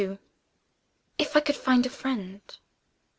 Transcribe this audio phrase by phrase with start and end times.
[1.19, 2.57] "IF I COULD FIND A FRIEND!"